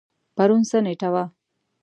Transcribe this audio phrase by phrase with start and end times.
[0.35, 1.23] پرون څه نیټه وه؟